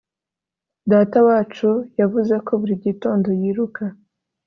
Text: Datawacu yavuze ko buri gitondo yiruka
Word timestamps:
Datawacu 0.91 1.69
yavuze 1.99 2.33
ko 2.45 2.51
buri 2.59 2.75
gitondo 2.85 3.27
yiruka 3.39 3.83